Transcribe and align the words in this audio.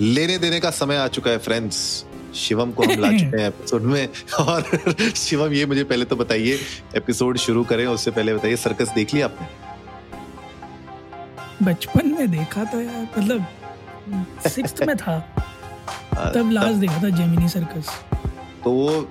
लेने 0.00 0.38
देने 0.38 0.60
का 0.60 0.70
समय 0.70 0.96
आ 0.96 1.08
चुका 1.08 1.30
है 1.30 1.38
फ्रेंड्स 1.38 2.04
शिवम 2.34 2.70
को 2.70 2.82
हम 2.82 2.90
ला 3.00 3.10
चुके 3.10 3.36
हैं 3.36 3.48
एपिसोड 3.48 3.82
में 3.82 4.08
और 4.40 4.80
शिवम 5.16 5.52
ये 5.52 5.66
मुझे 5.66 5.84
पहले 5.84 6.04
तो 6.04 6.16
बताइए 6.16 6.58
एपिसोड 6.96 7.36
शुरू 7.36 7.64
करें 7.64 7.86
उससे 7.86 8.10
पहले 8.10 8.34
बताइए 8.34 8.56
सर्कस 8.56 8.88
देख 8.88 9.14
लिया 9.14 9.26
आपने? 9.26 9.48
बचपन 11.62 12.08
में 12.08 12.30
देखा 12.30 12.64
था 12.64 12.82
यार 12.82 13.08
मतलब 13.18 13.46
सिक्स्थ 14.46 14.82
में 14.82 14.96
था। 14.96 15.18
तब 16.34 16.50
लास्ट 16.50 16.78
देखा 16.78 17.02
था 17.02 17.08
जेमिनी 17.08 17.48
सर्कस 17.48 17.88
तो 18.64 18.70
वो 18.70 19.10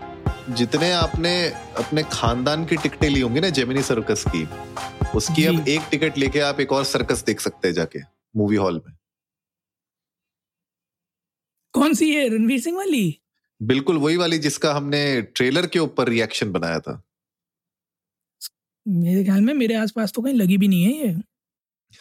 जितने 0.49 0.91
आपने 0.91 1.47
अपने 1.51 2.03
खानदान 2.03 2.65
की 2.65 2.75
टिकटें 2.75 3.09
ली 3.09 3.19
होंगी 3.19 3.39
ना 3.39 3.49
जेमिनी 3.49 3.81
सर्कस 3.81 4.23
की 4.27 4.49
उसकी 5.15 5.45
अब 5.45 5.67
एक 5.67 5.81
टिकट 5.91 6.17
लेके 6.17 6.39
आप 6.39 6.59
एक 6.59 6.71
और 6.71 6.83
सर्कस 6.83 7.23
देख 7.23 7.39
सकते 7.39 7.67
हैं 7.67 7.75
जाके 7.75 7.99
मूवी 8.37 8.55
हॉल 8.55 8.81
में। 8.87 8.95
कौन 11.75 11.93
सी 11.93 12.11
है? 12.11 12.29
रणवीर 12.29 12.59
सिंह 12.59 12.77
वाली? 12.77 13.19
बिल्कुल 13.61 13.97
वही 13.97 14.17
वाली 14.17 14.37
जिसका 14.37 14.73
हमने 14.73 15.21
ट्रेलर 15.21 15.67
के 15.67 15.79
ऊपर 15.79 16.09
रिएक्शन 16.09 16.51
बनाया 16.51 16.79
था। 16.79 17.03
मेरे 18.87 19.23
ख्याल 19.23 19.41
में 19.41 19.53
मेरे 19.53 19.75
आसपास 19.75 20.11
तो 20.11 20.21
कहीं 20.21 20.33
लगी 20.33 20.57
भी 20.57 20.67
नहीं 20.67 20.83
है 20.83 21.07
ये। 21.07 21.15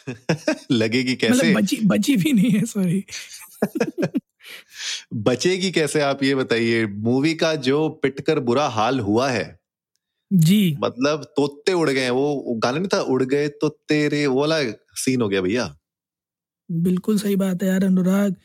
लगेगी 0.71 1.15
कैसे? 1.15 1.33
मतलब 1.33 1.61
बची 1.61 1.77
बची 1.85 2.17
भी 2.17 2.33
नहीं 2.33 2.51
है 2.51 2.65
सॉरी 2.65 3.03
बचेगी 5.13 5.71
कैसे 5.71 6.01
आप 6.01 6.23
ये 6.23 6.35
बताइए? 6.35 6.85
मूवी 6.85 7.35
का 7.35 7.55
जो 7.55 7.89
पिटकर 7.89 8.39
बुरा 8.39 8.67
हाल 8.67 8.99
हुआ 8.99 9.29
है। 9.29 9.59
जी। 10.33 10.77
मतलब 10.79 11.23
तोते 11.23 11.73
उड़ 11.73 11.89
गए 11.89 12.09
वो 12.09 12.55
गाना 12.57 12.77
नहीं 12.77 12.89
था 12.93 13.01
उड़ 13.01 13.23
गए 13.23 13.47
तो 13.47 13.69
तेरे 13.69 14.27
वो 14.27 14.39
वाला 14.39 14.61
सीन 14.95 15.21
हो 15.21 15.29
गया 15.29 15.41
भैया। 15.41 15.77
बिल्कुल 16.69 17.17
सही 17.17 17.35
बात 17.35 17.63
है 17.63 17.67
यार 17.69 17.83
अनुराग। 17.83 18.35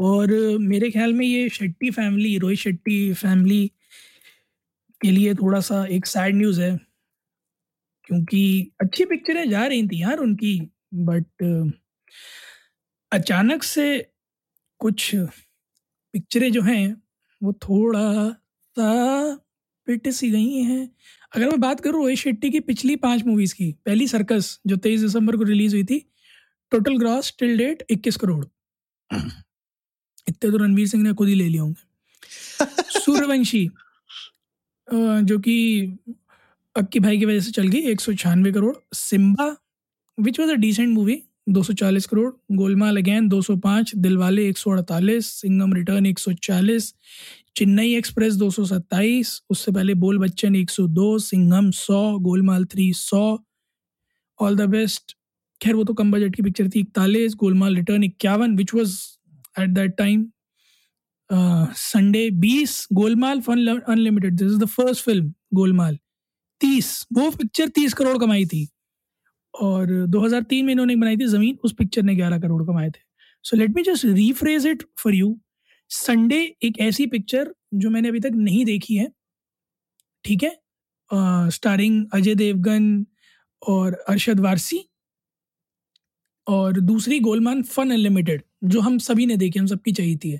और 0.00 0.32
मेरे 0.60 0.90
ख्याल 0.90 1.12
में 1.14 1.24
ये 1.26 1.48
शेट्टी 1.48 1.90
फैमिली, 1.90 2.36
रोहित 2.38 2.58
शेट्टी 2.58 3.12
फैमिली 3.14 3.70
के 5.00 5.10
लिए 5.10 5.34
थोड़ा 5.34 5.60
सा 5.60 5.84
एक 5.90 6.06
सैड 6.06 6.34
न्यूज़ 6.36 6.60
है। 6.60 6.76
क्योंकि 8.08 8.42
अच्छी 8.80 9.04
पिक्चरें 9.04 9.48
जा 9.50 9.66
रही 9.66 9.86
थी 9.88 10.02
यार 10.02 10.18
उनकी 10.18 10.58
बट 11.04 11.42
अचानक 13.12 13.62
से 13.62 13.86
कुछ 14.80 15.10
पिक्चरें 15.14 16.52
जो 16.52 16.62
हैं, 16.62 16.96
वो 17.40 17.52
थोड़ा 17.54 18.30
सा 18.76 19.34
पिट 19.88 20.08
सी 20.10 20.30
गई 20.30 20.62
हैं। 20.62 20.90
अगर 21.32 21.48
मैं 21.48 21.60
बात 21.60 21.80
करूँ 21.80 22.02
रोहित 22.02 22.18
शेट्टी 22.18 22.50
की 22.50 22.60
पिछली 22.62 22.96
पाँच 22.98 23.24
मूवीज़ 23.26 23.54
की, 23.54 23.72
पहली 23.86 24.08
सर्कस 24.08 24.58
जो 24.66 24.76
तेईस 24.78 25.00
दिसंबर 25.00 25.36
को 25.36 25.42
रिलीज़ 25.44 25.74
हुई 25.76 25.84
थी 25.84 25.98
टोटल 26.74 26.98
ग्रॉस 26.98 27.34
टिल 27.38 27.56
डेट 27.58 27.82
इक्कीस 27.90 28.16
करोड़। 28.16 28.44
इतने 30.28 30.50
तो 30.50 30.56
रणवीर 30.56 30.86
सिंह 30.88 31.02
ने 31.02 31.12
खुद 31.12 31.28
ही 31.28 31.34
ले 31.34 31.48
लिए 31.48 31.60
होंगे। 31.60 31.82
सूर्यवंशी 33.00 33.68
जो 34.88 35.38
कि 35.38 35.56
अक्की 36.76 37.00
भाई 37.00 37.18
की 37.18 37.24
वजह 37.24 37.40
से 37.40 37.50
चल 37.50 37.68
गई 37.68 37.80
एक 37.92 38.00
सौ 38.00 38.12
छियानवे 38.12 38.52
crore. 38.52 38.74
Simmba 38.94 39.46
which 40.18 40.40
was 40.40 40.50
a 40.50 40.54
decent 40.54 40.88
movie 40.88 41.22
240 41.48 42.06
crore. 42.06 42.30
Golmaal 42.56 42.96
again 42.96 43.28
205 43.28 43.94
Dilwale 43.96 44.48
148 44.48 45.26
Singham 45.26 45.72
return 45.72 46.06
140 46.06 46.92
Chennai 47.56 47.94
express 47.94 48.34
227 48.34 49.40
उससे 49.50 49.72
पहले 49.72 49.94
Bol 50.04 50.18
Bachchan 50.18 50.54
102 50.56 51.18
Singham 51.22 51.70
100 51.70 52.00
Golmaal 52.20 52.64
3 52.74 52.92
100 52.92 53.26
all 54.40 54.56
the 54.56 54.68
best 54.70 55.16
खैर, 55.64 55.74
वो 55.74 55.84
तो 55.84 55.94
कम 55.94 56.10
बजट 56.12 56.34
की 56.36 56.42
पिक्चर 56.42 56.68
थी। 56.68 56.80
इकतालीस, 56.80 57.34
गोलमाल 57.36 57.76
रिटर्न 57.76 58.04
इक्यावन 58.04 58.56
which 58.56 58.74
was 58.74 58.96
at 59.60 59.70
that 59.70 59.96
time 59.98 60.30
Sunday 61.30 62.28
बीस, 62.40 62.86
Golmaal 62.92 63.40
fun 63.40 63.66
unlimited 63.68 64.36
this 64.36 64.52
is 64.52 64.58
the 64.58 64.66
first 64.66 65.04
film 65.04 65.32
Golmaal. 65.54 65.98
तीस, 66.60 67.06
वो 67.12 67.30
पिक्चर 67.30 67.68
तीस 67.68 67.94
करोड़ 67.94 68.16
कमाई 68.18 68.44
थी। 68.46 68.68
और 69.54 69.86
2003 70.08 70.64
में 70.66 70.72
इन्होंने 70.72 70.96
बनाई 70.96 71.16
थी 71.16 71.26
ज़मीन, 71.26 71.58
उस 71.64 71.74
पिक्चर 71.78 72.02
ने 72.02 72.14
11 72.16 72.38
करोड़ 72.38 72.62
कमाए 72.62 72.88
थे। 72.90 73.00
So 73.44 73.56
let 73.56 73.70
me 73.70 73.82
just 73.82 74.04
rephrase 74.04 74.66
it 74.66 74.82
for 74.98 75.14
you 75.14 75.38
Sunday 75.90 76.40
एक 76.64 76.78
ऐसी 76.80 77.06
पिक्चर 77.06 77.52
जो 77.74 77.90
मैंने 77.90 78.08
अभी 78.08 78.20
तक 78.20 78.30
नहीं 78.34 78.64
देखी 78.64 78.94
है। 78.96 79.10
ठीक 80.24 80.42
है? 80.42 80.50
स्टारिंग 81.50 82.04
अजय 82.14 82.34
देवगन 82.34 83.06
और 83.62 83.94
अरशद 84.08 84.40
वारसी 84.40 84.78
और 86.46 86.80
दूसरी 86.82 87.18
गोलमान 87.20 87.62
फन 87.64 87.90
अनलिमिटेड 87.90 88.42
जो 88.66 88.80
हम 88.80 88.98
सभी 89.00 89.26
ने 89.26 89.36
देखी 89.36 89.58
हम 89.58 89.66
सबकी 89.66 89.92
चाहिए 89.92 90.16
थी 90.16 90.38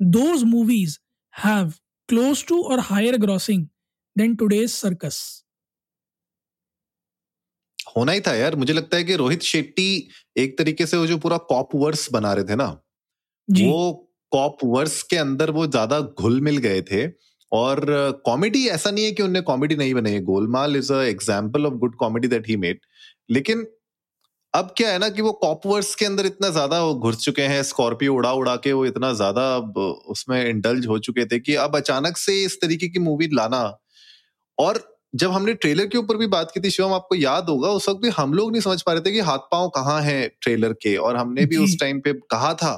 those 0.00 0.42
movies 0.46 0.98
have 1.34 1.72
close 2.08 2.44
to 2.46 2.62
और 2.62 2.80
higher 2.82 3.16
grossing 3.18 3.66
then 4.16 4.34
today's 4.36 4.70
circus 4.70 5.22
होना 7.96 8.12
ही 8.12 8.20
था 8.20 8.34
यार। 8.34 8.54
मुझे 8.56 8.72
लगता 8.72 8.96
है 8.96 9.04
कि 9.04 9.16
रोहित 9.16 9.42
शेट्टी 9.42 10.08
एक 10.36 10.56
तरीके 10.58 10.86
से 10.86 10.96
वो 10.96 11.06
जो 11.06 11.18
पूरा 11.18 11.36
कॉप 11.50 11.74
वर्स 11.74 12.08
बना 12.12 12.32
रहे 12.32 12.44
थे 12.44 12.56
ना 12.56 12.66
जी. 13.48 13.66
वो 13.66 13.92
कॉप 14.32 14.58
वर्स 14.64 15.02
के 15.02 15.16
अंदर 15.16 15.50
वो 15.50 15.66
ज़्यादा 15.66 16.00
घुल 16.00 16.40
मिल 16.40 16.56
गए 16.58 16.80
थे। 16.82 17.06
और 17.52 17.84
कॉमेडी 18.26 18.66
ऐसा 18.68 18.90
नहीं 18.90 19.04
है 19.04 19.10
कि 19.12 19.22
उनने 19.22 19.40
कॉमेडी 19.42 19.76
नहीं 19.76 19.94
बनाई 19.94 20.18
Golmaal 20.22 20.76
is 20.76 20.92
a 20.92 21.00
example 21.02 21.66
of 21.66 21.74
good 21.80 21.94
comedy 21.96 22.28
that 22.28 22.48
he 22.48 22.56
made 22.56 22.80
लेकिन 23.30 23.66
अब 24.54 24.74
क्या 24.76 24.90
है 24.90 24.98
ना 24.98 25.08
कि 25.08 25.22
वो 25.22 25.30
कॉपवर्स 25.32 25.94
के 25.94 26.04
अंदर 26.04 26.26
इतना 26.26 26.48
ज़्यादा 26.48 26.80
वो 26.82 26.94
घुस 26.94 27.16
चुके 27.18 27.42
हैं 27.42 27.62
स्कॉर्पियो 27.62 28.14
उड़ा 28.14 28.32
उड़ा 28.32 28.54
के 28.56 28.72
वो 28.72 28.84
इतना 28.86 29.12
ज़्यादा 29.12 29.56
उसमें 30.08 30.44
इंडल्ज 30.44 30.86
हो 30.86 30.98
चुके 30.98 31.24
थे 31.24 31.38
कि 31.38 31.54
अब 31.54 31.76
अचानक 31.76 32.16
से 32.16 32.42
इस 32.44 32.60
तरीके 32.60 32.88
की 32.88 32.98
मूवी 32.98 33.28
लाना। 33.32 33.62
और 34.58 34.82
जब 35.14 35.30
हमने 35.30 35.54
ट्रेलर 35.54 35.86
के 35.86 35.98
ऊपर 35.98 36.16
भी 36.16 36.26
बात 36.26 36.50
की 36.50 36.60
थी 36.60 36.70
शिवम 36.70 36.92
आपको 36.92 37.14
याद 37.14 37.48
होगा 37.48 37.68
उस 37.70 37.88
वक्त 37.88 38.00
भी 38.02 38.08
हम 38.08 38.34
लोग 38.34 38.50
नहीं 38.52 38.60
समझ 38.60 38.80
पा 38.82 38.92
रहे 38.92 39.00
थे 39.00 39.12
कि 39.12 39.20
हाथ 39.20 39.38
पाँव 39.52 39.68
कहाँ 39.68 40.00
है 40.02 40.28
ट्रेलर 40.42 40.72
के 40.82 40.96
और 40.98 41.16
हमने 41.16 41.46
भी 41.46 41.56
उस 41.56 41.76
टाइम 41.80 42.00
पे 42.00 42.12
कहा 42.30 42.52
था 42.54 42.74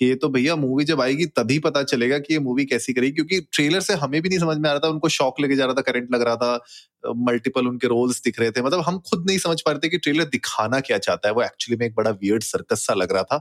कि 0.00 0.06
ये 0.06 0.14
तो 0.16 0.28
भैया 0.28 0.56
मूवी 0.56 0.84
जब 0.84 1.00
आएगी 1.00 1.26
तभी 1.28 1.58
पता 1.60 1.82
चलेगा 1.84 2.18
कि 2.18 2.34
ये 2.34 2.40
मूवी 2.40 2.64
कैसी 2.66 2.92
करेगी 2.92 3.12
क्योंकि 3.12 3.40
ट्रेलर 3.52 3.80
से 3.80 3.94
हमें 3.96 4.20
भी 4.22 4.28
नहीं 4.28 4.38
समझ 4.38 4.56
में 4.58 4.68
आ 4.70 4.72
रहा 4.72 4.80
था, 4.80 4.88
उनको 4.88 5.08
शॉक 5.10 5.40
लेके 5.40 5.56
जा 5.56 5.64
रहा 5.64 5.74
था 5.74 5.82
करंट 5.82 6.08
लग 6.14 6.22
रहा 6.22 6.36
था 6.36 7.12
मल्टीपल 7.28 7.66
उनके 7.68 7.86
रोल्स 7.88 8.22
दिख 8.24 8.40
रहे 8.40 8.50
थे। 8.50 8.62
मतलब 8.62 8.80
हम 8.82 8.98
खुद 9.10 9.26
नहीं 9.28 9.38
समझ 9.38 9.60
पा 9.60 9.72
रहे 9.72 9.80
थे 9.80 9.88
कि 9.88 9.98
ट्रेलर 9.98 10.24
दिखाना 10.32 10.80
क्या 10.82 10.98
चाहता 11.00 11.28
है। 11.28 11.34
वो 11.34 11.42
एक्चुअली 11.42 11.78
में 11.80 11.86
एक 11.86 11.94
बड़ा 11.96 12.10
वियर्ड 12.12 12.42
सर्कस 12.44 12.86
सा 12.86 12.94
लग 12.94 13.12
रहा 13.12 13.22
था। 13.24 13.40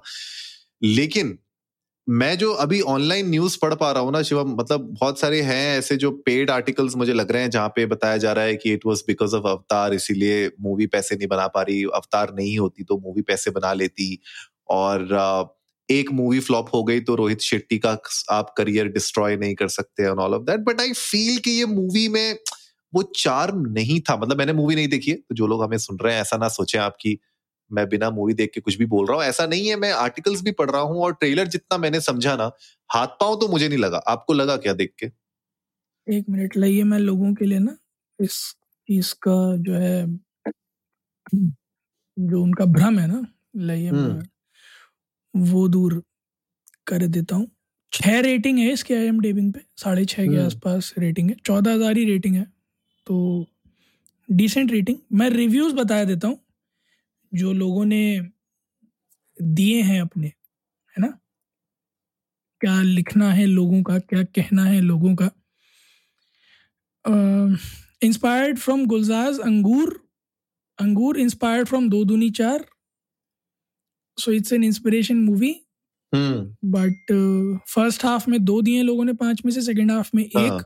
लेकिन 0.84 1.38
मैं 2.08 2.38
जो 2.38 2.52
अभी 2.56 2.82
ऑनलाइन 2.84 3.30
न्यूज़ 3.30 3.58
पढ़ 3.62 3.74
पा 3.76 3.92
रहा 3.92 4.04
हूँ 4.04 4.12
ना 4.14 4.22
शिवम 4.24 4.56
मतलब 4.56 4.82
बहुत 4.94 5.20
सारे 5.20 5.42
हैं 5.44 5.78
ऐसे 5.80 5.98
जो 5.98 6.12
पेड 6.26 6.52
आर्टिकल्स 6.52 6.96
मुझे 6.98 7.14
लग 7.14 7.32
रहे 7.32 7.42
हैं, 7.42 7.50
जहाँ 7.50 7.70
पे 7.76 7.86
बताया 7.88 8.18
जा 8.18 8.34
रहा 8.34 8.46
है 8.46 8.56
कि 8.58 8.74
इट 8.74 8.86
वाज 8.86 9.04
बिकॉज़ 9.08 9.36
ऑफ़ 9.36 9.48
अवतार 9.48 9.94
इसीलिए 9.94 10.52
मूवी 10.62 10.88
पैसे 10.88 11.16
नहीं 11.16 11.28
बना 11.28 11.48
पा 11.50 11.62
रही। 11.64 11.84
अवतार 11.96 12.34
नहीं 12.36 12.58
होती 12.60 12.84
तो 12.86 12.98
मूवी 13.06 13.22
पैसे 13.24 13.52
बना 13.52 13.74
लेती। 13.76 14.20
और 14.72 15.08
एक 15.92 16.12
मूवी 16.12 16.40
फ्लॉप 16.40 16.70
हो 16.74 16.84
गई 16.84 17.00
तो 17.00 17.16
रोहित 17.16 17.42
शेट्टी 17.42 17.78
का 17.78 17.98
आप 18.32 18.54
करियर 18.58 18.88
डिस्ट्रॉय 18.88 19.38
नहीं 19.38 19.56
कर 19.56 19.68
सकते 19.68 20.08
on 20.08 20.20
all 20.20 20.34
of 20.34 20.44
that 20.44 20.60
but 20.60 20.82
I 20.82 20.94
feel 20.94 21.38
कि 21.38 21.52
ये 21.52 21.66
मूवी 21.66 22.08
में 22.10 22.38
वो 22.94 23.02
चार्म 23.16 23.66
नहीं 23.72 24.00
था। 24.00 24.16
मतलब 24.16 24.38
मैंने 24.38 24.54
मूवी 24.54 24.76
नहीं 24.76 24.88
देखी 24.88 25.12
है 25.12 25.18
तो 25.18 25.36
जो 25.36 25.48
लोग 25.48 25.64
हमें 25.64 25.78
सुन 25.78 25.98
रहे 26.00 26.14
हैं 26.14 26.22
ऐसा 26.22 26.38
ना 26.38 26.48
सोचे 26.50 26.78
आपकी 26.78 27.18
मैं 27.72 27.88
बिना 27.90 28.10
मूवी 28.10 28.34
देख 28.34 28.52
के 28.54 28.62
कुछ 28.62 28.78
भी 28.78 28.86
बोल 28.86 29.06
रहा 29.06 29.18
हूँ। 29.18 29.24
ऐसा 29.26 29.46
नहीं 29.46 29.68
है 29.68 29.76
मैं 29.76 29.92
आर्टिकल्स 29.94 30.42
भी 30.44 30.52
पढ़ 30.52 30.70
रहा 30.72 30.82
हूँ 30.82 31.02
और 31.04 31.14
ट्रेलर 31.14 31.48
जितना 31.48 31.78
मैंने 31.78 32.00
समझा 32.02 32.36
ना 32.36 32.52
हाथ 32.90 33.08
पाँव 33.20 33.36
तो 33.36 33.48
मुझे 33.48 33.68
नहीं 33.68 33.80
लगा। 33.80 33.98
आपको 34.08 34.34
लगा 34.34 34.56
क्या 34.58 34.74
देख 34.74 34.94
के? 35.00 35.12
एक 36.08 36.26
मिनट 36.30 36.58
लाइए 36.58 36.84
मैं 36.84 37.00
लोगों 37.00 37.34
के 37.34 37.46
लिए 37.46 37.60
ना 37.60 37.78
इस 38.20 38.42
चीज़ 38.90 39.14
का 39.22 39.36
जो 39.58 39.74
है 39.76 40.06
जो 42.18 42.42
उनका 42.44 42.66
भ्रम 42.68 43.00
है 43.00 43.08
ना 43.08 43.26
लाइए 43.56 43.90
हम्म। 43.90 44.22
वो 45.34 45.68
दूर 45.68 46.02
कर 46.88 47.06
देता 47.08 47.36
हूँ। 47.36 47.48
छह 47.94 48.20
रेटिंग 48.22 48.60
है 48.60 48.72
इसके 48.72 48.96
आई 48.96 49.06
एम 49.06 49.20
डेबिंग 49.20 49.52
पे 49.54 49.60
साढ़े 49.78 50.06
छः 50.06 50.24
के 50.24 50.28
हम्म। 50.28 50.46
आसपास 50.46 50.94
रेटिंग 50.98 51.30
है। 51.30 51.36
चौदह 51.46 51.74
हज़ार 51.74 51.98
ही 51.98 52.06
रेटिंग 52.06 52.36
है। 52.36 52.46
तो 53.08 53.46
डिसेंट 54.30 54.72
रेटिंग 54.72 54.98
मैं 55.14 55.30
रिव्यूज़ 55.30 55.74
बता 55.76 56.04
देता 56.04 56.28
हूँ 56.28 56.40
जो 57.32 57.54
लोगों 57.54 57.86
ने 57.86 58.30
दिए 59.38 59.82
हैं 59.82 60.02
अपने 60.02 60.28
है 60.28 61.02
ना? 61.02 61.08
क्या 62.62 62.82
लिखना 62.82 63.32
है 63.32 63.46
लोगों 63.46 63.82
का 63.84 63.98
क्या 64.00 64.24
कहना 64.36 64.64
है 64.66 64.82
लोगों 64.82 65.16
का? 65.16 65.30
इंस्पायर्ड 68.04 68.58
फ्रॉम 68.60 68.86
गुलजाज 68.86 69.40
अंगूर 69.42 70.00
अंगूर 70.80 71.20
inspired 71.20 71.68
from 71.68 71.90
Do 71.90 72.04
Dooni 72.06 72.30
Chaar 72.32 72.66
so 74.20 74.32
it's 74.32 74.54
an 74.54 74.64
inspiration 74.64 75.18
movie 75.24 75.56
but 76.14 77.12
first 77.70 78.06
half 78.06 78.30
में 78.30 78.44
दो 78.46 78.62
दिए 78.62 78.82
लोगों 78.84 79.06
ने 79.06 79.14
पाँच 79.14 79.42
में 79.46 79.52
से 79.52 79.62
सेकंड 79.62 79.92
हाफ़ 79.92 80.10
में 80.16 80.24
हाँ, 80.36 80.46
एक 80.46 80.64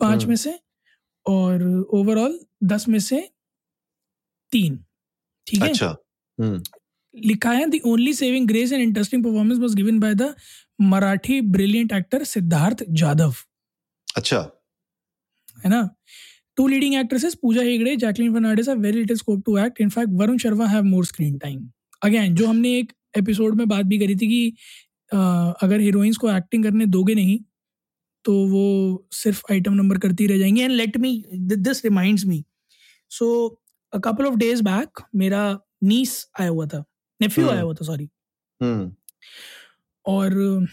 पाँच 0.00 0.20
हाँ। 0.20 0.28
में 0.28 0.36
से 0.36 0.58
और 1.26 1.62
ओवरऑल 1.94 2.38
दस 2.64 2.88
में 2.88 2.98
से 2.98 3.20
तीन। 4.52 4.78
ठीक 5.46 5.62
है? 5.62 5.68
अच्छा। 5.68 5.96
लिखा 7.14 7.50
है 7.50 7.66
the 7.70 7.80
only 7.86 8.12
saving 8.14 8.46
grace 8.48 8.72
and 8.72 8.82
interesting 8.82 9.24
performance 9.24 9.58
was 9.58 9.74
given 9.74 9.98
by 10.00 10.14
the 10.14 10.34
Marathi 10.80 11.40
brilliant 11.54 11.92
actor 11.92 12.24
Siddharth 12.24 12.84
Jadhav. 12.90 13.34
अच्छा। 14.16 14.38
है 15.64 15.70
ना? 15.70 15.88
Two 16.56 16.66
leading 16.68 16.94
actresses 16.94 17.34
Pooja 17.42 17.62
Hegde 17.62 17.96
Jacqueline 17.96 18.32
Fernandez 18.34 18.68
have 18.68 18.78
very 18.78 18.98
little 18.98 19.16
scope 19.16 19.42
to 19.46 19.58
act 19.58 19.80
in fact 19.80 20.12
Varun 20.12 20.38
Sharma 20.38 20.66
have 20.66 20.84
more 20.84 21.04
screen 21.04 21.38
time 21.38 21.68
again 22.02 22.34
जो 22.34 22.46
हमने 22.46 22.78
एक 22.78 22.92
episode 23.18 23.54
में 23.54 23.68
बात 23.68 23.86
भी 23.86 23.98
करी 23.98 24.14
थी 24.14 24.28
कि 24.28 24.50
अगर 25.62 25.80
हीरोइंस 25.80 26.16
को 26.16 26.30
एक्टिंग 26.30 26.64
करने 26.64 26.86
दोगे 26.86 27.14
नहीं 27.14 27.38
तो 28.24 28.34
वो 28.48 29.06
सिर्फ़ 29.12 29.42
आइटम 29.52 29.72
नंबर 29.72 29.98
करती 29.98 30.26
रह 30.26 30.38
जाएँगी। 30.38 30.60
And 30.60 30.72
let 30.72 30.96
me 30.96 31.24
this 31.34 31.84
reminds 31.84 32.24
me 32.26 32.44
so 33.10 33.28
a 33.92 33.98
couple 33.98 34.26
of 34.26 34.34
days 34.36 34.62
back 34.62 35.00
मेरा 35.16 35.42
नीस 35.82 36.26
आया 36.40 36.48
हुआ 36.48 36.66
था। 36.66 36.84
नेफ्यू 37.20 37.48
आया 37.48 37.60
हुआ 37.60 37.74
था 37.74 37.84
सॉरी 37.84 38.08
और 40.06 40.66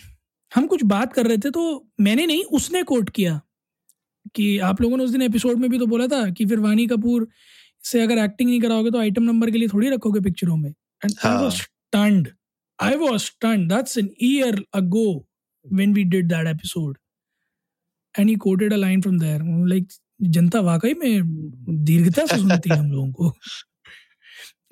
हम 0.55 0.67
कुछ 0.67 0.83
बात 0.83 1.13
कर 1.13 1.27
रहे 1.27 1.37
थे 1.37 1.49
तो 1.49 1.63
मैंने 2.01 2.25
नहीं 2.25 2.43
उसने 2.43 2.83
कोट 2.83 3.09
किया 3.09 3.39
कि 4.35 4.57
आप 4.59 4.81
लोगों 4.81 4.97
ने 4.97 5.03
उस 5.03 5.11
दिन 5.11 5.21
एपिसोड 5.21 5.57
में 5.57 5.69
भी 5.69 5.79
तो 5.79 5.85
बोला 5.85 6.07
था 6.07 6.29
कि 6.29 6.45
फिर 6.45 6.59
वानी 6.59 6.87
कपूर 6.87 7.27
से 7.83 8.01
अगर 8.01 8.17
एक्टिंग 8.17 8.49
नहीं 8.49 8.61
कराओगे 8.61 8.91
तो 8.91 8.99
आइटम 8.99 9.23
नंबर 9.23 9.51
के 9.51 9.57
लिए 9.57 9.67
थोड़ी 9.67 9.89
रखोगे 9.89 10.19
पिक्चरों 10.19 10.57
में। 10.57 10.73
And 11.05 11.13
I 11.25 11.43
was 11.43 11.51
stunned 11.51 12.29
I 12.79 12.95
was 12.95 13.19
stunned 13.19 13.73
that's 13.73 13.97
an 13.97 14.09
year 14.21 14.63
ago 14.73 15.27
when 15.73 15.93
we 15.93 16.03
did 16.03 16.27
that 16.27 16.47
episode 16.47 16.97
and 18.19 18.29
he 18.29 18.35
quoted 18.35 18.73
a 18.73 18.77
line 18.77 19.01
from 19.01 19.19
there 19.19 19.41
like 19.67 19.87
जनता 20.21 20.59
वाकई 20.59 20.93
में 20.93 21.21
दीर्घता 21.85 22.25
से 22.25 22.37
सुनती 22.37 22.69
है 22.69 22.77
हम 22.77 22.91
लोगों 22.91 23.11
को। 23.11 23.29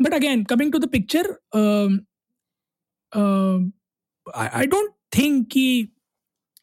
But 0.02 0.14
again 0.14 0.44
coming 0.44 0.72
to 0.72 0.80
the 0.80 0.90
picture 0.90 1.30
I 4.36 4.66
don't 4.66 4.90
think 5.18 5.48
कि 5.52 5.88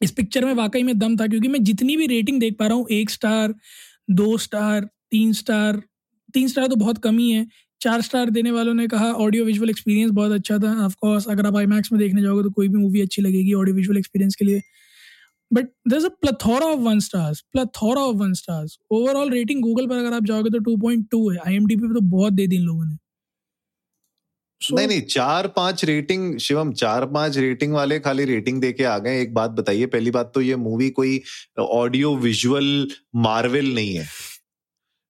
इस 0.01 0.11
पिक्चर 0.11 0.45
में 0.45 0.53
वाकई 0.53 0.83
में 0.83 0.99
दम 0.99 1.15
था 1.17 1.27
क्योंकि 1.27 1.47
मैं 1.47 1.63
जितनी 1.63 1.97
भी 1.97 2.07
रेटिंग 2.07 2.39
देख 2.39 2.55
पा 2.59 2.67
रहा 2.67 2.77
हूँ 2.77 2.87
एक 2.91 3.09
स्टार 3.09 3.55
दो 4.11 4.37
स्टार 4.37 4.89
तीन 5.11 5.33
स्टार 5.33 5.81
तीन 6.33 6.47
स्टार 6.47 6.67
तो 6.67 6.75
बहुत 6.75 6.97
कम 6.97 7.17
ही 7.17 7.31
है। 7.31 7.47
चार 7.83 8.01
स्टार 8.01 8.29
देने 8.29 8.51
वालों 8.51 8.73
ने 8.73 8.87
कहा 8.87 9.11
ऑडियो 9.23 9.45
विजुअल 9.45 9.69
एक्सपीरियंस 9.69 10.11
बहुत 10.11 10.31
अच्छा 10.31 10.57
था। 10.59 10.73
ऑफकोर्स 10.85 11.27
अगर 11.29 11.45
आप 11.45 11.57
आई 11.57 11.65
में 11.65 11.79
देखने 11.93 12.21
जाओगे 12.21 12.43
तो 12.43 12.49
कोई 12.51 12.67
भी 12.67 12.77
मूवी 12.77 13.01
अच्छी 13.01 13.21
लगेगी 13.21 13.53
ऑडियो 13.53 13.75
विजुअल 13.75 13.97
एक्सपीरियंस 13.97 14.35
के 14.35 14.45
लिए। 14.45 14.61
But 15.51 15.67
there 15.87 16.05
a 16.05 16.09
plethora 16.21 16.65
of 16.65 16.79
one 16.79 16.99
stars 16.99 17.41
plethora 17.53 18.01
of 18.01 18.15
one 18.17 18.33
stars 18.33 18.77
overall 18.91 19.29
rating 19.29 19.61
Google 19.61 19.87
पर 19.87 19.97
अगर 19.97 20.13
आप 20.13 20.25
जाओगे 20.25 20.49
तो 20.49 20.59
टू 20.59 20.75
पॉइंट 20.77 21.07
टू 21.11 21.29
है। 21.29 21.37
आई 21.37 21.55
एम 21.55 21.65
डी 21.65 21.75
पे 21.75 21.93
तो 21.93 22.01
बहुत 22.09 22.33
दे 22.33 22.47
दी 22.47 22.55
इन 22.55 22.61
लोगों 22.61 22.85
ने। 22.85 22.97
So, 24.61 24.75
नहीं 24.75 24.87
नहीं 24.87 25.01
चार 25.01 25.47
पाँच 25.47 25.83
रेटिंग 25.85 26.37
शिवम 26.39 26.71
चार 26.73 27.05
पाँच 27.05 27.37
रेटिंग 27.37 27.73
वाले 27.73 27.99
खाली 27.99 28.25
रेटिंग 28.25 28.61
दे 28.61 28.71
के 28.71 28.83
आ 28.83 28.97
गए। 28.97 29.21
एक 29.21 29.33
बात 29.33 29.51
बताइए 29.51 29.85
पहली 29.85 30.11
बात 30.11 30.31
तो 30.35 30.41
ये 30.41 30.55
मूवी 30.55 30.89
कोई 30.89 31.21
ऑडियो 31.59 32.15
विजुअल 32.17 32.87
मार्वल 33.15 33.73
नहीं 33.73 33.95
है। 33.95 34.05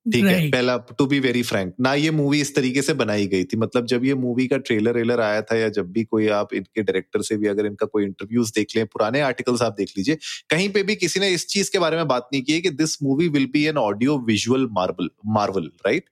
ठीक 0.06 0.24
right. 0.24 0.40
है 0.40 0.50
पहला 0.52 0.76
टू 0.98 1.06
बी 1.06 1.20
वेरी 1.20 1.42
फ्रैंक 1.44 1.74
ना 1.82 1.94
ये 1.94 2.10
मूवी 2.12 2.40
इस 2.42 2.54
तरीके 2.56 2.82
से 2.82 2.94
बनाई 2.94 3.28
गई 3.28 3.44
थी 3.44 3.58
मतलब 3.58 3.86
जब 3.86 4.06
ये 4.06 4.14
मूवी 4.14 4.48
का 4.48 4.58
ट्रेलर 4.60 4.98
वेलर 4.98 5.20
आया 5.22 5.42
था 5.42 5.58
या 5.58 5.70
जब 5.70 5.92
भी 5.92 6.04
कोई 6.04 6.28
आप 6.38 6.54
इनके 6.54 6.82
डायरेक्टर 6.82 7.22
से 7.22 7.38
भी 7.38 7.48
अगर 7.48 7.66
इनका 7.66 7.86
कोई 7.86 8.04
इंटरव्यूज़ 8.04 8.52
देख 8.56 8.76
लें 8.76 8.86
पुराने 8.86 9.22
आर्टिकल्स 9.22 9.62
आप 9.62 9.76
देख 9.78 9.94
लीजिए 9.98 10.18
कहीं 10.50 10.70
पे 10.70 10.84
भी 10.84 10.96
किसी 10.96 11.20
ने 11.20 11.30
इस 11.30 11.48
चीज़ 11.48 11.72
के 11.72 11.80
बारे 11.80 11.98
में 11.98 12.08
बात 12.08 12.30
नहीं 12.34 12.44
की 12.44 12.54
है 12.54 12.62
कि 12.62 12.70
this 12.76 12.98
movie 13.04 13.28
will 13.28 13.46
be 13.54 13.64
an 13.66 13.78
audio 13.78 14.18
visual 14.28 14.68
marble 14.72 15.10
marvel 15.36 15.72
right 15.86 16.10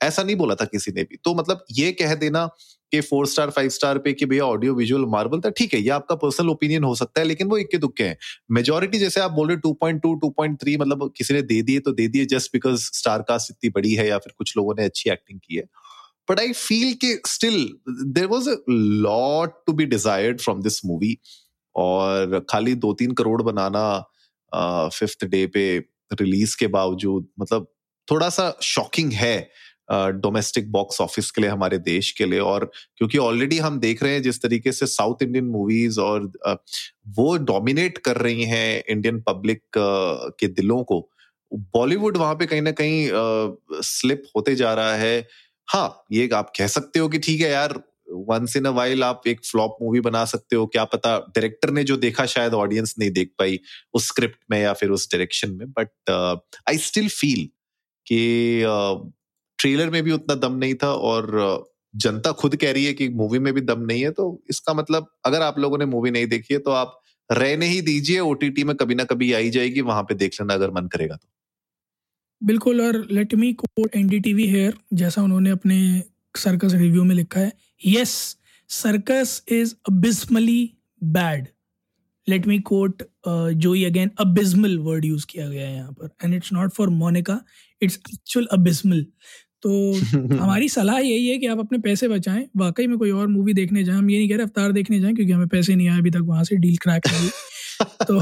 ऐसा 0.00 0.22
नहीं 0.22 0.36
बोला 0.36 0.54
था 0.54 0.64
किसी 0.64 0.92
ने 0.92 1.02
भी 1.02 1.16
तो 1.24 1.34
मतलब 1.34 1.64
ये 1.72 1.92
कह 1.92 2.14
देना 2.14 2.48
कि 2.92 3.00
फोर 3.02 3.26
स्टार 3.26 3.50
फाइव 3.50 3.68
स्टार 3.70 3.98
पे 3.98 4.12
कि 4.12 4.26
भैया 4.26 4.44
ऑडियो 4.44 4.74
विजुअल 4.74 5.04
मार्बल 5.10 5.40
था 5.40 5.50
ठीक 5.50 5.74
है, 5.74 5.80
ये 5.80 5.88
आपका 5.90 6.14
पर्सनल 6.16 6.48
ओपिनियन 6.50 6.84
हो 6.84 6.94
सकता 6.94 7.20
है, 7.20 7.26
लेकिन 7.26 7.48
वो 7.48 7.58
इक्के 7.58 7.78
दुक्के 7.78 8.04
हैं। 8.04 8.16
मेजोरिटी 8.50 8.98
जैसे 8.98 9.20
आप 9.20 9.30
बोल 9.32 9.48
रहे 9.48 9.56
two 9.58 9.72
point 9.80 10.02
two 10.02 10.14
two 10.16 10.30
point 10.30 10.60
three 10.60 10.76
मतलब 10.76 11.12
किसी 11.16 11.34
ने 11.34 11.42
दे 11.44 11.60
दिए 11.62 11.80
तो 11.80 11.92
दे 11.92 12.08
दिए 12.08 12.24
जस्ट 12.26 12.52
बिकॉज़ 12.52 12.90
स्टार 12.92 13.22
कास्ट 13.28 13.50
इतनी 13.50 13.70
बड़ी 13.74 13.94
है 13.94 14.08
या 14.08 14.18
फिर 14.18 14.32
कुछ 14.38 14.56
लोगों 14.56 14.74
ने 14.78 14.84
अच्छी 14.84 15.10
एक्टिंग 15.10 15.40
की 15.40 15.56
है। 15.56 15.64
बट 16.28 16.40
आई 16.40 16.52
फील 16.54 16.92
के 17.04 17.14
still 17.28 17.68
there 17.88 18.26
was 18.26 18.48
a 18.50 18.56
lot 18.68 19.54
to 19.66 19.72
be 19.72 19.84
desired 19.86 20.40
from 20.40 20.62
this 20.62 20.84
movie 20.86 21.16
और 21.74 22.38
खाली 22.50 22.74
दो 22.76 22.92
तीन 22.92 23.12
करोड़ 23.12 23.40
बनाना 23.42 23.84
फिफ्थ 24.90 25.24
डे 25.26 25.46
पे 25.46 25.66
रिलीज़ 26.12 26.56
के 26.58 26.66
बावजूद 26.68 27.28
मतलब 27.40 27.66
थोड़ा 28.08 28.28
सा 28.28 28.52
शॉकिंग 28.62 29.12
है 29.12 29.36
डोमेस्टिक 29.92 30.70
बॉक्स 30.72 31.00
ऑफ़िस 31.00 31.30
के 31.30 31.40
लिए, 31.40 31.50
हमारे 31.50 31.78
देश 31.80 32.10
के 32.12 32.26
लिए 32.26 32.38
और 32.40 32.70
क्योंकि 32.98 33.18
ऑलरेडी 33.18 33.58
हम 33.58 33.78
देख 33.80 34.02
रहे 34.02 34.12
हैं 34.12 34.22
जिस 34.22 34.42
तरीके 34.42 34.72
से 34.72 34.86
साउथ 34.88 35.22
इंडियन 35.22 35.44
मूवीज़ 35.46 36.00
और 36.00 36.30
वो 37.16 37.36
डोमिनेट 37.44 37.98
कर 38.00 38.16
रही 38.18 38.44
हैं 38.46 38.82
इंडियन 38.86 39.20
पब्लिक 39.28 39.62
के 39.76 40.46
दिलों 40.50 40.82
को। 40.84 41.08
बॉलीवुड 41.52 42.16
वहाँ 42.16 42.34
पे 42.34 42.46
कहीं 42.46 42.62
ना 42.62 42.70
कहीं 42.72 43.08
स्लिप 43.84 44.22
होते 44.36 44.54
जा 44.56 44.72
रहा 44.74 44.94
है। 44.96 45.26
हाँ 45.68 46.04
ये 46.12 46.28
आप 46.34 46.52
कह 46.58 46.66
सकते 46.68 46.98
हो 46.98 47.08
कि 47.08 47.18
ठीक 47.18 47.40
है 47.40 47.50
यार 47.50 47.72
वंस 48.28 48.56
इन 48.56 48.64
अ 48.64 48.70
वाइल 48.70 49.04
आप 49.04 49.22
एक 49.28 49.40
फ्लॉप 49.44 49.76
मूवी 49.82 50.00
बना 50.00 50.24
सकते 50.24 50.56
हो, 50.56 50.66
क्या 50.66 50.84
पता 50.86 51.16
डायरेक्टर 51.18 51.70
ने 51.70 51.84
जो 51.84 51.96
देखा 51.98 52.26
शायद 52.26 52.54
ऑडियंस 52.54 52.94
नहीं 52.98 53.10
देख 53.10 53.30
पाई 53.38 53.58
उस 53.94 54.08
स्क्रिप्ट 54.08 54.38
में 54.50 54.60
या 54.60 54.72
फिर 54.72 54.90
उस 54.90 55.08
डायरेक्शन 55.12 55.50
में 55.52 55.66
बट 55.70 56.10
आई 56.68 56.78
स्टिल 56.80 57.08
फील 57.10 57.46
कि 58.06 58.62
ट्रेलर 59.62 59.90
में 59.90 60.02
भी 60.02 60.12
उतना 60.12 60.34
दम 60.34 60.56
नहीं 60.56 60.74
था 60.74 60.92
और 61.10 61.30
जनता 61.96 62.32
खुद 62.32 62.56
कह 62.56 62.72
रही 62.72 62.84
है 62.84 62.92
कि 62.92 63.08
मूवी 63.08 63.38
में 63.38 63.52
भी 63.54 63.60
दम 63.60 63.80
नहीं 63.80 64.02
है 64.02 64.10
तो 64.10 64.26
इसका 64.50 64.74
मतलब 64.74 65.06
अगर 65.24 65.42
आप 65.42 65.58
लोगों 65.58 65.78
ने 65.78 65.84
मूवी 65.84 66.10
नहीं 66.10 66.26
देखी 66.26 66.54
है 66.54 66.60
तो 66.60 66.70
आप 66.70 66.98
रहने 67.30 67.66
ही 67.66 67.80
दीजिए 67.80 68.18
ओटीटी 68.20 68.64
में 68.64 68.76
कभी 68.76 68.94
ना 68.94 69.04
कभी 69.04 69.32
आई 69.32 69.50
जाएगी, 69.50 69.80
वहाँ 69.80 70.02
पे 70.02 70.14
देख 70.14 70.40
लेना 70.40 70.54
अगर 70.54 70.70
मन 70.70 70.86
करेगा 70.86 71.16
तो। 71.16 71.28
बिल्कुल, 72.42 72.80
और 72.80 73.06
let 73.10 73.34
me 73.34 73.52
quote 73.52 73.96
NDTV 73.96 74.46
here 74.46 74.74
जैसा 74.94 75.22
उन्होंने 75.22 75.50
अपने 75.50 76.02
सर्कस 76.36 76.74
रिव्यू 76.74 77.04
में 77.04 77.14
लिखा 77.14 77.40
है 77.40 77.52
yes 77.86 78.36
circus 78.68 79.42
is 79.48 79.74
abysmally 79.90 80.72
bad 81.02 81.48
let 82.28 82.46
me 82.46 82.58
quote 82.58 83.02
जो 83.28 83.72
ही 83.72 83.84
अगेन 83.84 84.10
अबिस्मल 84.18 84.78
वर्ड 84.78 85.04
यूज़ 85.04 85.26
किया 85.26 85.48
गया 85.48 85.68
है 85.68 85.74
यहाँ 85.74 85.92
पर 85.92 86.10
and 86.24 86.34
it's 86.34 86.52
not 86.52 86.72
for 86.72 86.88
Monica 86.88 87.40
it's 87.82 88.00
actual 88.14 88.46
abysmal 88.52 89.06
तो 89.62 89.92
हमारी 90.36 90.68
सलाह 90.68 90.98
यही 91.00 91.28
है 91.28 91.38
कि 91.38 91.46
आप 91.46 91.58
अपने 91.60 91.78
पैसे 91.80 92.08
बचाएँ। 92.08 92.46
वाकई 92.56 92.86
में 92.86 92.96
कोई 92.98 93.10
और 93.12 93.26
मूवी 93.28 93.52
देखने 93.54 93.84
जाएँ। 93.84 93.96
हम 93.98 94.10
ये 94.10 94.18
नहीं 94.18 94.28
कह 94.28 94.36
रहे 94.36 94.44
अवतार 94.44 94.72
देखने 94.72 95.00
जाएँ 95.00 95.14
क्योंकि 95.14 95.32
हमें 95.32 95.48
पैसे 95.48 95.74
नहीं 95.76 95.88
आए 95.88 95.98
अभी 95.98 96.10
तक 96.10 96.20
वहाँ 96.24 96.44
से 96.44 96.56
डील 96.58 96.76
क्रैक 96.78 97.06
हुई 97.10 97.30
तो 98.02 98.18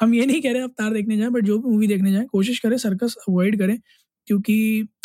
हम 0.00 0.14
ये 0.14 0.26
नहीं 0.26 0.40
कह 0.42 0.52
रहे 0.52 0.62
अवतार 0.62 0.92
देखने 0.92 1.16
जाएँ 1.16 1.30
बट 1.30 1.44
जो 1.44 1.58
भी 1.58 1.70
मूवी 1.70 1.86
देखने 1.86 2.12
जाएँ 2.12 2.26
कोशिश 2.32 2.58
करें 2.58 2.76
सर्कस 2.78 3.14
अवॉइड 3.28 3.58
करें 3.58 3.78
क्योंकि 4.28 4.56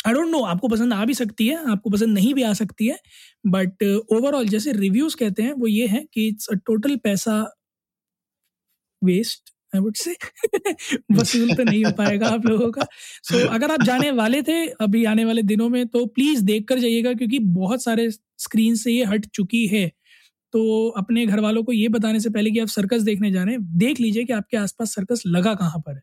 आई 0.06 0.14
डोंट 0.14 0.28
नो 0.30 0.42
आपको 0.46 0.68
पसंद 0.68 0.92
आ 0.92 1.04
भी 1.04 1.14
सकती 1.14 1.46
है 1.48 1.56
आपको 1.72 1.90
पसंद 1.90 2.14
नहीं 2.14 2.34
भी 2.34 2.42
आ 2.44 2.52
सकती 2.54 2.86
है 2.86 2.98
बट 3.48 3.84
ओवरऑल 4.12 4.48
जैसे 4.48 4.72
रिव्यूज़ 4.74 5.16
कहते 5.16 5.42
हैं 5.42 5.52
वो 5.54 5.66
ये 5.68 5.86
है 5.88 6.04
कि 6.14 6.26
इट्स 6.28 6.48
अ 6.52 6.54
टोटल 6.66 6.96
पैसा 7.04 7.42
वेस्ट 9.02 9.50
आई 9.72 9.80
वुड 9.80 9.96
से 9.96 10.14
वसूल 11.12 11.54
तो 11.54 11.62
नहीं 11.62 11.84
हो 11.84 11.90
पाएगा 11.92 12.28
आप 12.28 12.46
लोगों 12.46 12.70
का। 12.70 12.86
सो 13.22 13.38
so, 13.38 13.48
अगर 13.48 13.70
आप 13.70 13.82
जाने 13.82 14.10
वाले 14.12 14.42
थे 14.42 14.66
अभी 14.80 15.04
आने 15.04 15.24
वाले 15.24 15.42
दिनों 15.44 15.68
में 15.68 15.86
तो 15.86 16.04
प्लीज़ 16.08 16.44
देख 16.44 16.66
कर 16.68 16.78
जाइएगा 16.78 17.12
क्योंकि 17.12 17.38
बहुत 17.38 17.82
सारे 17.82 18.10
स्क्रीन 18.10 18.76
से 18.76 18.92
ये 18.92 19.04
हट 19.04 19.26
चुकी 19.26 19.66
है। 19.66 19.86
तो 20.54 20.88
अपने 20.98 21.26
घर 21.26 21.40
वालों 21.40 21.62
को 21.62 21.72
ये 21.72 21.88
बताने 21.88 22.20
से 22.20 22.30
पहले 22.30 22.50
कि 22.50 22.58
आप 22.58 22.68
सर्कस 22.68 23.02
देखने 23.02 23.30
जा 23.32 23.42
रहे 23.42 23.54
हैं 23.54 23.78
देख 23.78 24.00
लीजिए 24.00 24.24
कि 24.24 24.32
आपके 24.32 24.56
आसपास 24.56 24.94
सर्कस 24.94 25.22
लगा 25.26 25.54
कहाँ 25.54 25.80
पर 25.80 25.94
है। 25.94 26.02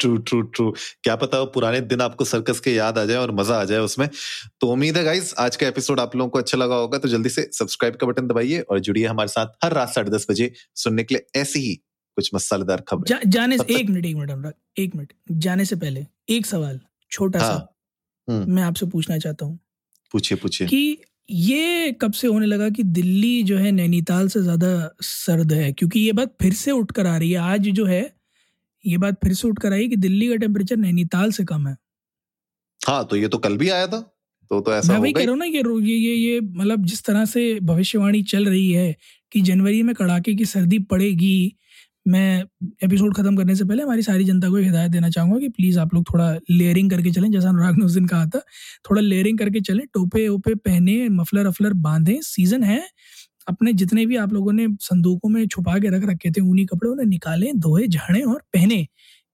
ट्रू 0.00 0.16
ट्रू 0.18 0.40
ट्रू 0.42 0.70
क्या 1.04 1.14
पता 1.16 1.38
वो 1.40 1.46
पुराने 1.46 1.80
दिन 1.82 2.00
आपको 2.00 2.24
सर्कस 2.24 2.60
के 2.60 2.74
याद 2.74 2.98
आ 2.98 3.04
जाए 3.04 3.16
और 3.16 3.30
मज़ा 3.34 3.60
आ 3.60 3.64
जाए 3.64 3.78
उसमें। 3.78 4.08
तो 4.60 4.66
उम्मीद 4.66 4.96
है 4.96 5.04
गाइज़ 5.04 5.34
आज 5.38 5.56
का 5.56 5.66
एपिसोड 5.68 6.00
आप 6.00 6.16
लोगों 6.16 6.30
को 6.30 6.38
अच्छा 6.38 6.58
लगा 6.58 6.74
होगा 6.74 6.98
तो 6.98 7.08
जल्दी 7.08 7.28
से 7.28 7.48
सब्सक्राइब 7.52 7.96
का 7.96 8.06
बटन 8.06 8.26
दबाइए 8.26 8.60
और 8.60 8.80
जुड़िए 8.80 9.06
हमारे 9.06 9.28
साथ 9.28 9.64
हर 9.64 9.72
रात 9.72 9.94
साढ़े 9.94 10.10
दस 10.10 10.26
बजे 10.30 10.50
सुनने 10.76 11.04
के 11.04 11.14
लिए 11.14 11.40
ऐसी 11.40 11.60
ही 11.60 11.78
कुछ 12.20 12.30
मसालेदार 12.34 12.80
खबर। 12.88 13.08
जा, 13.08 13.20
जाने 13.26 13.58
से 13.58 13.74
एक 13.74 13.88
मिनट 13.88 14.06
एक 14.06 14.16
मिनट 14.16 14.30
अनुराग 14.30 14.54
एक 14.78 14.94
मिनट। 14.94 15.12
जाने 15.40 15.64
से 15.64 15.76
पहले 15.76 16.06
एक 16.28 16.46
सवाल 16.46 16.80
छोटा 17.12 17.40
हाँ, 17.40 17.48
सा 17.48 18.32
हम्म। 18.32 18.52
मैं 18.54 18.62
आपसे 18.62 18.86
पूछना 18.86 19.18
चाहता 19.18 19.44
हूँ 19.46 19.58
पूछिए 20.12 20.38
पूछिए। 20.38 20.68
कि 20.68 20.98
ये 21.30 21.92
कब 21.92 22.12
से 22.12 22.28
होने 22.28 22.46
लगा 22.46 22.68
कि 22.68 22.82
दिल्ली 22.82 23.42
जो 23.42 23.56
है 23.58 23.70
नैनीताल 23.72 24.28
से 24.28 24.40
ज़्यादा 24.42 24.70
सर्द 25.00 25.52
है? 25.52 25.72
क्योंकि 25.72 26.00
ये 26.00 26.12
बात 26.12 26.34
फिर 26.42 26.52
से 26.52 26.70
उठ 26.70 26.92
कर 26.92 27.06
आ 27.06 27.16
रही 27.16 27.30
है। 27.30 27.38
आज 27.38 27.68
जो 27.70 27.84
है 27.86 28.02
ये 28.84 28.96
बात 28.98 29.18
फिर 29.24 29.34
से 29.34 29.48
उठ 29.48 29.58
कर 29.58 29.72
आई 29.72 29.88
कि 29.88 29.96
दिल्ली 29.96 30.28
का 30.28 30.36
टेम्परेचर 30.36 30.76
नैनीताल 30.76 31.32
से 31.32 31.44
कम 31.44 31.66
है। 31.68 31.76
हाँ 32.80 33.04
तो 33.04 33.16
ये 33.16 33.28
तो 33.28 33.38
कल 33.38 33.56
भी 33.56 33.68
आया 33.68 33.86
था। 33.86 34.00
तो 34.50 34.60
तो 34.60 34.72
ऐसा 34.74 34.92
मैं 34.92 35.00
वही 35.00 35.12
कह 35.12 35.22
रहा 35.22 35.30
हूँ 35.30 35.38
ना 35.38 35.44
ये 35.44 35.62
ये 35.80 35.96
ये 35.96 36.14
ये 36.14 36.40
मतलब 36.40 36.84
जिस 36.84 37.02
तरह 37.04 37.24
से 37.24 37.42
भविष्यवाणी 37.60 38.22
चल 38.22 38.48
रही 38.48 38.70
है 38.72 38.96
कि 39.32 39.40
जनवरी 39.40 39.82
में 39.82 39.94
कड़ाके 39.94 40.34
की 40.34 40.44
सर्दी 40.44 40.78
पड़ेगी 40.90 41.36
मैं 42.10 42.44
एपिसोड 42.84 43.14
खत्म 43.14 43.36
करने 43.36 43.54
से 43.54 43.64
पहले 43.64 43.82
हमारी 43.82 44.02
सारी 44.02 44.24
जनता 44.24 44.48
को 44.50 44.58
एक 44.58 44.64
हिदायत 44.64 44.90
देना 44.90 45.08
चाहूँगा 45.10 45.38
कि 45.38 45.48
प्लीज़ 45.48 45.78
आप 45.78 45.94
लोग 45.94 46.04
थोड़ा 46.04 46.38
लेयरिंग 46.50 46.90
करके 46.90 47.10
चलें 47.10 47.30
जैसा 47.32 47.48
अनुराग 47.48 47.78
ने 47.78 47.84
उस 47.84 47.92
दिन 47.92 48.06
कहा 48.06 48.26
था। 48.26 48.38
थोड़ा 48.90 49.02
लेयरिंग 49.02 49.38
करके 49.38 49.60
चलें 49.60 49.86
टोपे 49.86 50.26
ओपे 50.28 50.54
पहने 50.54 51.08
मफलर 51.08 51.46
अफलर 51.46 51.72
बांधें। 51.72 52.20
सीज़न 52.22 52.62
है। 52.62 52.82
अपने 53.48 53.72
जितने 53.72 54.06
भी 54.06 54.16
आप 54.16 54.32
लोगों 54.32 54.52
ने 54.52 54.66
संदूकों 54.80 55.28
में 55.28 55.46
छुपा 55.48 55.78
के 55.78 55.88
रख 55.88 56.04
रखे 56.04 56.30
थे 56.30 56.40
ऊनी 56.40 56.64
कपड़े 56.64 56.90
उन्हें 56.90 57.06
निकालें 57.06 57.58
धोए 57.60 57.86
झाड़ें 57.86 58.22
और 58.22 58.42
पहने। 58.54 58.86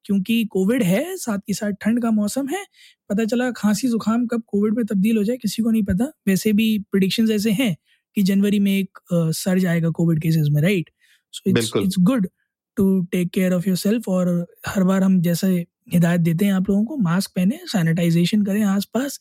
क्योंकि 0.05 0.45
कोविड 0.45 0.83
है 0.83 1.17
साथ 1.17 1.39
के 1.39 1.55
साथ 1.55 1.73
ठंड 1.81 2.03
का 2.03 2.11
मौसम 2.11 2.49
है। 2.49 2.65
पता 3.11 3.25
चला 3.25 3.51
खांसी 3.51 3.89
जुकाम 3.89 4.27
कब 4.27 4.43
कोविड 4.47 4.75
में 4.75 4.85
तब्दील 4.87 5.17
हो 5.17 5.25
जाए 5.25 5.37
किसी 5.37 5.63
को 5.63 5.71
नहीं 5.71 5.83
पता। 5.83 6.13
वैसे 6.29 6.53
भी 6.53 6.79
प्रिडिक्शन 6.79 7.31
ऐसे 7.31 7.51
हैं 7.53 7.77
कि 8.17 8.23
जनवरी 8.23 8.61
में 8.61 8.73
एक 8.79 8.99
सर्ज 9.13 9.67
आएगा 9.67 9.91
कोविड 9.91 10.23
केसेस 10.23 10.49
में 10.51 10.63
right 10.63 10.91
so 11.33 11.51
it's 11.51 11.71
it's 11.77 11.97
good 12.01 12.29
to 12.77 13.01
take 13.13 13.31
care 13.31 13.53
of 13.53 13.69
yourself 13.77 14.09
और 14.09 14.47
हर 14.67 14.83
बार 14.85 15.03
हम 15.03 15.21
जैसे 15.23 15.49
हिदायत 15.93 16.21
देते 16.21 16.45
हैं 16.45 16.53
आप 16.53 16.71
लोगों 16.71 16.85
को 16.85 16.97
मास्क 17.03 17.31
पहने 17.37 17.61
सैनिटाइजेशन 17.67 18.43
करें 18.43 18.63
आसपास 18.65 19.21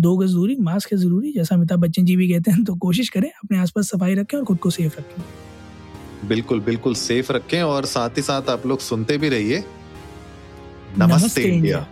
दो 0.00 0.16
गज 0.16 0.32
दूरी 0.32 0.56
मास्क 0.62 0.92
है 0.92 0.98
ज़रूरी 0.98 1.32
जैसा 1.32 1.54
अमिताभ 1.54 1.80
बच्चन 1.80 2.04
जी 2.04 2.16
भी 2.16 2.28
कहते 2.28 2.50
हैं 2.50 2.64
तो 2.64 2.74
कोशिश 2.78 3.08
करें 3.08 3.28
अपने 3.28 3.58
आसपास 3.58 3.90
सफ़ाई 3.90 4.14
रखें 4.14 4.38
और 4.38 4.44
खुद 4.44 4.58
को 4.58 4.70
सेफ़ 4.70 4.98
रखें। 4.98 6.28
बिल्कुल 6.28 6.60
बिल्कुल 6.60 6.94
सेफ़ 6.96 7.32
रखें 7.32 7.60
और 7.62 7.84
साथ 7.86 8.16
ही 8.16 8.22
साथ 8.22 8.50
आप 8.50 8.66
लोग 8.66 8.80
सुनते 8.80 9.18
भी 9.18 9.28
रहिए। 9.28 9.58
नमस्ते, 9.58 11.04
नमस्ते 11.04 11.42
इंडिया, 11.42 11.56
इंडिया। 11.56 11.86